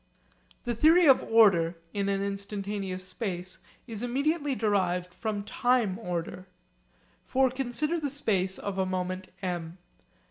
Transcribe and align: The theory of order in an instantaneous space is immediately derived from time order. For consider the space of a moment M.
The 0.63 0.73
theory 0.73 1.05
of 1.05 1.21
order 1.21 1.77
in 1.93 2.09
an 2.09 2.23
instantaneous 2.23 3.07
space 3.07 3.59
is 3.85 4.01
immediately 4.01 4.55
derived 4.55 5.13
from 5.13 5.43
time 5.43 5.99
order. 5.99 6.47
For 7.23 7.51
consider 7.51 7.99
the 7.99 8.09
space 8.09 8.57
of 8.57 8.79
a 8.79 8.85
moment 8.87 9.27
M. 9.43 9.77